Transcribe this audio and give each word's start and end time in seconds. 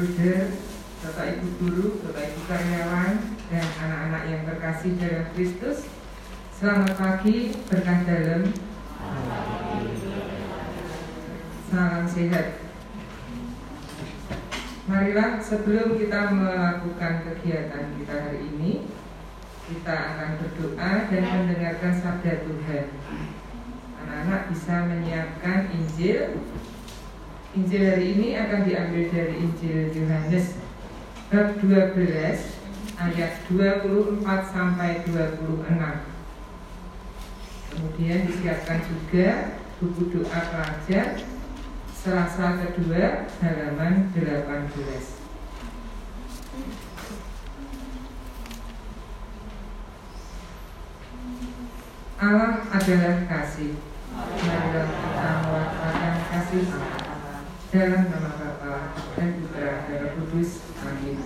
Bruder, 0.00 0.48
Bapak 1.04 1.26
Ibu 1.36 1.48
Guru, 1.60 2.00
Bapak 2.00 2.32
Ibu 2.32 2.40
Karyawan, 2.48 3.36
dan 3.52 3.66
anak-anak 3.84 4.22
yang 4.32 4.42
terkasih 4.48 4.96
dalam 4.96 5.28
Kristus. 5.36 5.84
Selamat 6.56 6.96
pagi, 6.96 7.52
berkah 7.68 8.00
dalam. 8.08 8.48
Salam 11.68 12.04
sehat. 12.08 12.64
Marilah 14.88 15.36
sebelum 15.44 16.00
kita 16.00 16.32
melakukan 16.32 17.14
kegiatan 17.28 17.92
kita 18.00 18.14
hari 18.24 18.40
ini, 18.56 18.88
kita 19.68 20.16
akan 20.16 20.30
berdoa 20.40 20.92
dan 21.12 21.22
mendengarkan 21.28 21.92
sabda 22.00 22.48
Tuhan. 22.48 22.88
Anak-anak 24.00 24.48
bisa 24.48 24.74
menyiapkan 24.80 25.68
Injil. 25.76 26.40
Injil 27.50 27.82
hari 27.82 28.14
ini 28.14 28.38
akan 28.38 28.62
diambil 28.62 29.10
dari 29.10 29.42
Injil 29.42 29.90
Yohanes 29.90 30.54
bab 31.34 31.58
12 31.58 31.98
ayat 32.94 33.32
24 33.50 34.22
sampai 34.54 35.02
26. 35.10 35.66
Kemudian 37.74 38.18
disiapkan 38.30 38.78
juga 38.86 39.58
buku 39.82 40.14
doa 40.14 40.40
pelajar 40.46 41.18
Selasa 41.90 42.70
kedua 42.70 43.26
halaman 43.42 44.14
18. 44.14 44.38
Allah 52.22 52.62
adalah 52.70 53.16
kasih. 53.26 53.74
Marilah 54.16 54.86
kita 54.86 55.30
melakukan 55.44 56.14
kasih 56.30 56.62
Allah 56.78 56.99
dalam 57.70 58.10
nama 58.10 58.34
Bapa 58.34 58.98
dan 59.14 59.38
Putra 59.38 59.86
dan 59.86 60.02
Roh 60.02 60.10
Kudus. 60.18 60.66
Amin. 60.82 61.22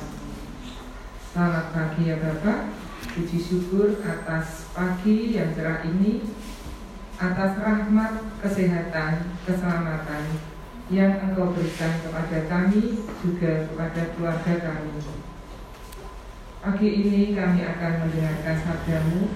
Selamat 1.33 1.73
pagi 1.73 2.12
ya 2.12 2.20
Bapak. 2.20 2.69
Puji 3.17 3.41
syukur 3.41 3.97
atas 4.05 4.69
pagi 4.77 5.33
yang 5.33 5.56
cerah 5.56 5.81
ini, 5.89 6.20
atas 7.17 7.56
rahmat, 7.56 8.12
kesehatan, 8.45 9.33
keselamatan, 9.48 10.25
yang 10.92 11.17
Engkau 11.25 11.56
berikan 11.56 11.97
kepada 12.05 12.39
kami, 12.45 13.08
juga 13.25 13.64
kepada 13.64 14.03
keluarga 14.12 14.53
kami. 14.69 15.01
Pagi 16.61 16.89
ini 16.92 17.33
kami 17.33 17.61
akan 17.64 17.92
mendengarkan 18.05 18.56
sabdamu. 18.61 19.33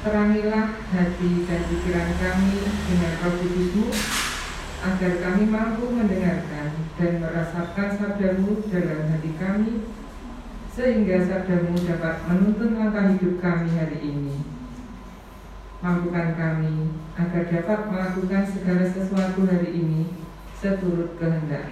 Terangilah 0.00 0.72
hati 0.72 1.30
dan 1.44 1.60
pikiran 1.68 2.10
kami 2.16 2.64
dengan 2.64 3.12
roh 3.26 3.34
kudusmu, 3.42 3.86
agar 4.84 5.12
kami 5.24 5.44
mampu 5.48 5.88
mendengarkan 5.88 6.68
dan 7.00 7.12
merasakan 7.20 7.88
sabdamu 7.96 8.60
dalam 8.68 9.00
hati 9.08 9.32
kami, 9.40 9.72
sehingga 10.72 11.24
sabdamu 11.24 11.72
dapat 11.84 12.16
menuntun 12.28 12.76
langkah 12.76 13.08
hidup 13.16 13.40
kami 13.40 13.72
hari 13.72 13.98
ini. 14.04 14.36
Mampukan 15.80 16.36
kami 16.36 16.92
agar 17.16 17.44
dapat 17.48 17.80
melakukan 17.88 18.44
segala 18.48 18.84
sesuatu 18.88 19.44
hari 19.48 19.70
ini 19.76 20.02
seturut 20.56 21.16
kehendak. 21.20 21.68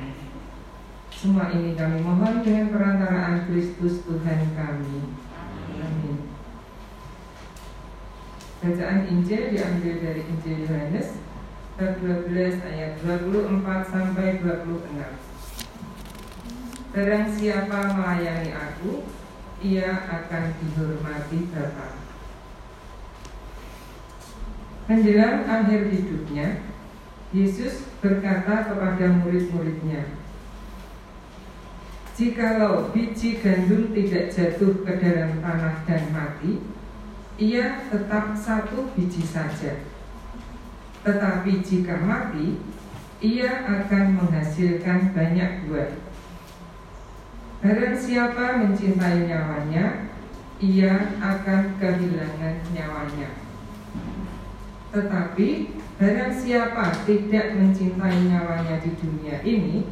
Semua 1.09 1.49
ini 1.53 1.73
kami 1.73 2.05
mohon 2.05 2.45
dengan 2.45 2.69
perantaraan 2.69 3.49
Kristus 3.49 4.05
Tuhan 4.05 4.41
kami. 4.53 4.99
Amin. 5.81 6.19
Bacaan 8.61 9.09
Injil 9.09 9.53
diambil 9.53 9.95
dari 10.01 10.23
Injil 10.25 10.65
Yohanes 10.65 11.21
bab 11.75 11.99
12 11.99 12.63
ayat 12.63 13.03
24 13.03 13.91
sampai 13.91 14.39
26. 14.39 14.95
Barang 16.95 17.27
siapa 17.35 17.99
melayani 17.99 18.55
aku, 18.55 19.03
ia 19.59 20.07
akan 20.07 20.55
dihormati 20.63 21.51
Bapa. 21.51 21.99
Menjelang 24.87 25.43
akhir 25.51 25.91
hidupnya, 25.91 26.63
Yesus 27.35 27.91
berkata 27.99 28.71
kepada 28.71 29.11
murid-muridnya, 29.11 30.23
Jikalau 32.15 32.95
biji 32.95 33.43
gandum 33.43 33.91
tidak 33.91 34.31
jatuh 34.31 34.87
ke 34.87 34.93
dalam 35.03 35.43
tanah 35.43 35.83
dan 35.83 36.15
mati, 36.15 36.63
ia 37.43 37.83
tetap 37.91 38.39
satu 38.39 38.95
biji 38.95 39.27
saja. 39.27 39.94
Tetapi 41.05 41.61
jika 41.61 42.01
mati, 42.01 42.57
ia 43.21 43.69
akan 43.69 44.05
menghasilkan 44.25 45.13
banyak 45.13 45.69
buah. 45.69 45.93
Barang 47.61 47.97
siapa 47.97 48.65
mencintai 48.65 49.29
nyawanya, 49.29 50.09
ia 50.61 51.17
akan 51.21 51.77
kehilangan 51.77 52.57
nyawanya. 52.73 53.31
Tetapi 54.93 55.49
barang 56.01 56.33
siapa 56.33 57.05
tidak 57.05 57.47
mencintai 57.57 58.29
nyawanya 58.29 58.81
di 58.81 58.91
dunia 58.97 59.37
ini, 59.45 59.85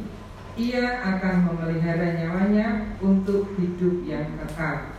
ia 0.57 1.01
akan 1.01 1.49
memelihara 1.49 2.13
nyawanya 2.13 2.97
untuk 3.01 3.53
hidup 3.57 4.05
yang 4.05 4.33
kekal. 4.37 4.97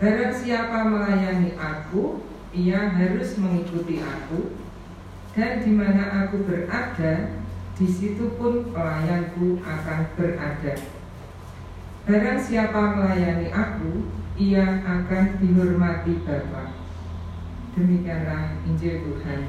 Barang 0.00 0.32
siapa 0.32 0.88
melayani 0.88 1.52
aku, 1.60 2.24
ia 2.56 2.96
harus 2.96 3.36
mengikuti 3.36 4.00
aku, 4.00 4.61
dan 5.32 5.64
di 5.64 5.72
mana 5.72 6.24
aku 6.24 6.44
berada, 6.44 7.42
di 7.78 7.86
situ 7.88 8.36
pun 8.36 8.68
pelayanku 8.72 9.60
akan 9.64 10.00
berada. 10.14 10.74
Barang 12.04 12.38
siapa 12.38 12.98
melayani 12.98 13.48
aku, 13.48 14.10
ia 14.36 14.82
akan 14.84 15.40
dihormati 15.40 16.20
Bapa. 16.26 16.76
Demikianlah 17.72 18.60
Injil 18.68 19.00
Tuhan. 19.06 19.40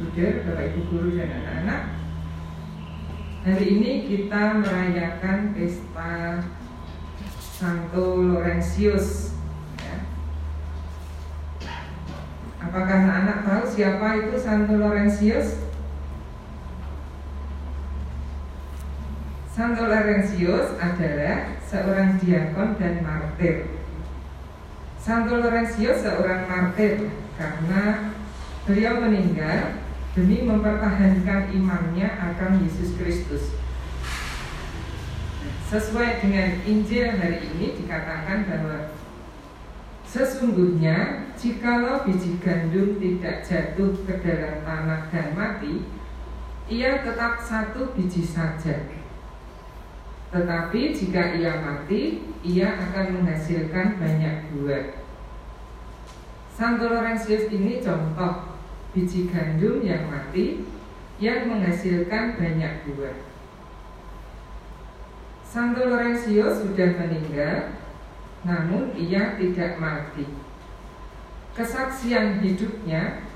Buder, 0.00 0.32
Bapak 0.48 0.64
Ibu 0.72 0.80
Guru 0.88 1.08
dan 1.12 1.28
anak-anak 1.28 2.00
Hari 3.40 3.66
ini 3.72 4.04
kita 4.04 4.60
merayakan 4.60 5.56
pesta 5.56 6.44
Santo 7.40 8.20
Laurentius 8.20 9.32
ya. 9.80 9.96
Apakah 12.70 13.02
anak-anak 13.02 13.38
tahu 13.42 13.62
siapa 13.66 14.06
itu 14.22 14.38
Santo 14.38 14.78
Laurentius? 14.78 15.58
Santo 19.50 19.90
Laurentius 19.90 20.78
adalah 20.78 21.58
seorang 21.66 22.22
diakon 22.22 22.78
dan 22.78 23.02
martir. 23.02 23.74
Santo 25.02 25.42
Laurentius 25.42 26.06
seorang 26.06 26.46
martir 26.46 27.10
karena 27.34 28.14
beliau 28.62 29.02
meninggal 29.02 29.82
demi 30.14 30.46
mempertahankan 30.46 31.50
imannya 31.50 32.06
akan 32.06 32.62
Yesus 32.62 32.94
Kristus. 32.94 33.50
Sesuai 35.66 36.22
dengan 36.22 36.62
Injil 36.62 37.18
hari 37.18 37.50
ini 37.50 37.82
dikatakan 37.82 38.46
bahwa 38.46 38.94
sesungguhnya 40.10 41.30
jikalau 41.38 42.02
biji 42.02 42.42
gandum 42.42 42.98
tidak 42.98 43.46
jatuh 43.46 43.94
ke 44.02 44.14
dalam 44.18 44.66
tanah 44.66 45.06
dan 45.14 45.38
mati, 45.38 45.86
ia 46.66 46.98
tetap 47.06 47.38
satu 47.38 47.94
biji 47.94 48.26
saja. 48.26 48.90
Tetapi 50.30 50.94
jika 50.94 51.38
ia 51.38 51.62
mati, 51.62 52.26
ia 52.42 52.74
akan 52.74 53.22
menghasilkan 53.22 53.98
banyak 54.02 54.50
buah. 54.50 54.98
Santo 56.54 56.90
Laurentius 56.90 57.46
ini 57.54 57.78
contoh 57.78 58.58
biji 58.90 59.30
gandum 59.30 59.82
yang 59.82 60.10
mati 60.10 60.66
yang 61.22 61.46
menghasilkan 61.46 62.34
banyak 62.34 62.82
buah. 62.86 63.16
Santo 65.46 65.82
Laurentius 65.86 66.62
sudah 66.62 66.90
meninggal, 66.94 67.79
namun 68.46 68.96
ia 68.96 69.36
tidak 69.36 69.76
mati. 69.76 70.24
Kesaksian 71.52 72.40
hidupnya 72.40 73.26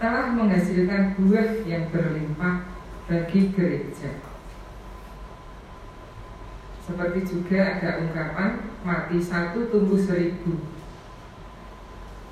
telah 0.00 0.32
menghasilkan 0.32 1.18
buah 1.18 1.66
yang 1.68 1.92
berlimpah 1.92 2.64
bagi 3.04 3.52
gereja. 3.52 4.10
Seperti 6.84 7.20
juga 7.24 7.80
ada 7.80 8.00
ungkapan 8.04 8.60
mati 8.84 9.16
satu 9.20 9.68
tumbuh 9.72 10.00
seribu. 10.00 10.60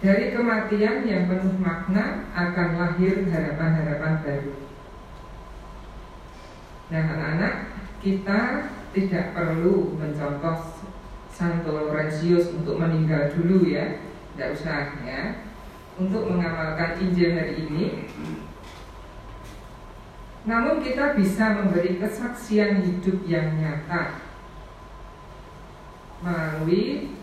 Dari 0.03 0.35
kematian 0.35 1.07
yang 1.07 1.31
penuh 1.31 1.57
makna 1.63 2.27
akan 2.35 2.69
lahir 2.75 3.23
harapan-harapan 3.31 4.15
baru. 4.21 4.55
Nah 6.91 7.05
anak-anak, 7.07 7.55
kita 8.03 8.41
tidak 8.93 9.33
perlu 9.33 9.95
mencontoh 9.97 10.82
Santo 11.33 11.73
Laurentius 11.73 12.53
untuk 12.53 12.77
meninggal 12.77 13.33
dulu 13.33 13.65
ya. 13.65 14.05
Tidak 14.37 14.49
usah 14.53 15.01
ya. 15.03 15.49
Untuk 15.97 16.29
mengamalkan 16.29 17.01
Injil 17.01 17.37
hari 17.37 17.69
ini. 17.69 18.07
Namun 20.45 20.85
kita 20.85 21.17
bisa 21.17 21.57
memberi 21.57 21.97
kesaksian 21.97 22.85
hidup 22.85 23.25
yang 23.25 23.57
nyata. 23.57 24.21
Melalui 26.23 27.17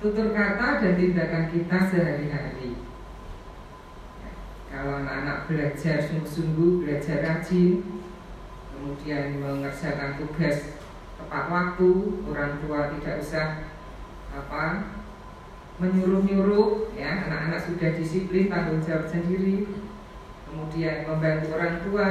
tutur 0.00 0.30
kata 0.30 0.80
dan 0.82 0.92
tindakan 0.96 1.44
kita 1.50 1.78
sehari-hari. 1.90 2.78
Kalau 4.70 5.02
anak-anak 5.02 5.50
belajar 5.50 5.98
sungguh-sungguh, 5.98 6.86
belajar 6.86 7.26
rajin, 7.26 7.82
kemudian 8.70 9.42
mengerjakan 9.42 10.14
tugas 10.14 10.78
tepat 11.20 11.44
waktu, 11.52 11.90
orang 12.32 12.52
tua 12.64 12.90
tidak 12.96 13.20
usah 13.20 13.46
apa 14.32 14.64
menyuruh-nyuruh, 15.80 16.92
ya. 16.92 17.28
Anak-anak 17.28 17.60
sudah 17.64 17.90
disiplin 17.96 18.52
tanggung 18.52 18.84
jawab 18.84 19.08
sendiri, 19.08 19.68
kemudian 20.48 21.08
membantu 21.08 21.46
orang 21.56 21.76
tua. 21.84 22.08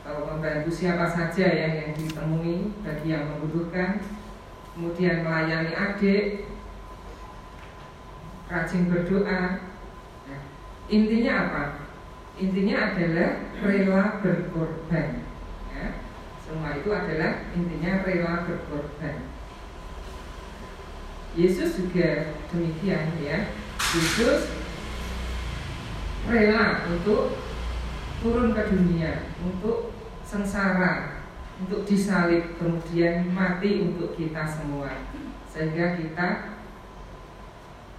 Atau 0.00 0.26
membantu 0.26 0.70
siapa 0.72 1.06
saja 1.06 1.44
yang 1.44 1.72
yang 1.76 1.92
ditemui 1.96 2.72
bagi 2.84 3.08
yang 3.12 3.30
membutuhkan. 3.36 4.00
Kemudian 4.76 5.24
melayani 5.24 5.72
adik. 5.76 6.48
Rajin 8.50 8.90
berdoa. 8.90 9.62
Ya. 10.26 10.38
intinya 10.90 11.32
apa? 11.46 11.64
Intinya 12.40 12.76
adalah 12.90 13.30
rela 13.62 14.04
berkorban. 14.24 15.08
ya. 15.22 15.29
Semua 16.50 16.74
itu 16.74 16.90
adalah 16.90 17.46
intinya 17.54 18.02
rela 18.02 18.42
berkorban. 18.42 19.22
Yesus 21.38 21.78
juga 21.78 22.34
demikian 22.50 23.14
ya. 23.22 23.54
Yesus 23.78 24.50
rela 26.26 26.90
untuk 26.90 27.38
turun 28.18 28.50
ke 28.50 28.66
dunia 28.66 29.30
untuk 29.46 29.94
sengsara 30.26 31.22
untuk 31.62 31.86
disalib 31.86 32.58
kemudian 32.58 33.30
mati 33.30 33.86
untuk 33.86 34.18
kita 34.18 34.42
semua 34.42 34.90
sehingga 35.46 35.94
kita 36.02 36.28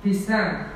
bisa 0.03 0.69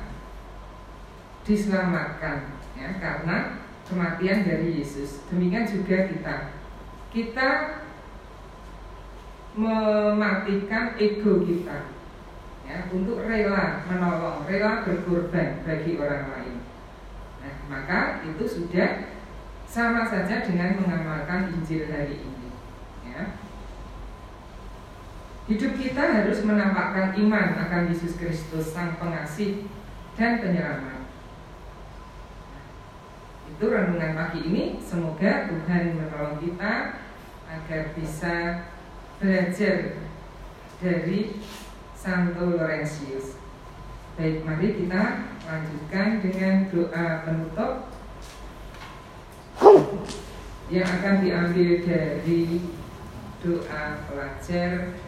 diselamatkan 1.44 2.56
ya 2.72 2.96
karena 2.96 3.60
kematian 3.84 4.48
dari 4.48 4.80
Yesus. 4.80 5.20
Demikian 5.28 5.68
juga 5.68 6.08
kita 6.10 6.55
kita 7.10 7.82
mematikan 9.56 10.94
ego 11.00 11.42
kita 11.46 11.94
ya 12.66 12.90
untuk 12.92 13.24
rela 13.24 13.86
menolong 13.88 14.44
rela 14.44 14.84
berkorban 14.84 15.64
bagi 15.64 15.96
orang 15.96 16.24
lain 16.34 16.56
Nah, 17.46 17.54
maka 17.70 18.00
itu 18.26 18.42
sudah 18.42 19.06
sama 19.70 20.02
saja 20.02 20.42
dengan 20.42 20.82
mengamalkan 20.82 21.54
Injil 21.54 21.86
hari 21.86 22.18
ini. 22.26 22.50
Ya. 23.06 23.38
Hidup 25.46 25.78
kita 25.78 26.02
harus 26.02 26.42
menampakkan 26.42 27.14
iman 27.14 27.54
akan 27.54 27.86
Yesus 27.86 28.18
Kristus 28.18 28.74
Sang 28.74 28.98
Pengasih 28.98 29.70
dan 30.18 30.42
Penyelamat. 30.42 30.95
Itu 33.56 33.72
renungan 33.72 34.12
pagi 34.12 34.52
ini. 34.52 34.76
Semoga 34.84 35.48
Tuhan 35.48 35.96
menolong 35.96 36.36
kita 36.44 37.00
agar 37.48 37.82
bisa 37.96 38.68
belajar 39.16 39.96
dari 40.76 41.40
Santo 41.96 42.52
Laurentius. 42.52 43.40
Baik, 44.20 44.44
mari 44.44 44.76
kita 44.76 45.32
lanjutkan 45.48 46.20
dengan 46.20 46.68
doa 46.68 47.24
penutup 47.24 47.88
yang 50.68 50.84
akan 50.84 51.24
diambil 51.24 51.70
dari 51.80 52.60
doa 53.40 53.84
pelajar 54.04 55.00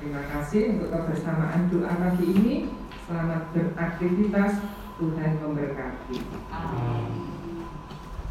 Terima 0.00 0.24
kasih 0.32 0.80
untuk 0.80 0.88
kebersamaan 0.88 1.68
doa 1.68 1.92
pagi 2.00 2.32
ini. 2.32 2.56
Selamat 3.04 3.52
beraktivitas. 3.52 4.56
Tuhan 4.96 5.36
memberkati. 5.36 6.16